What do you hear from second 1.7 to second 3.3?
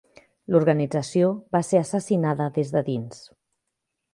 assassinada des de dins.